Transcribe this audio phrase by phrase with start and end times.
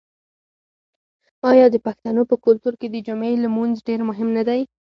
[1.51, 4.61] آیا د پښتنو په کلتور کې د جمعې لمونځ ډیر مهم نه دی؟